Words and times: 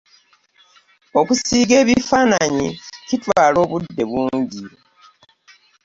Okusiiga 1.19 1.75
ebifaananyi 1.83 2.67
kitwala 3.07 3.57
obudde 3.63 4.03
bungi. 4.11 4.63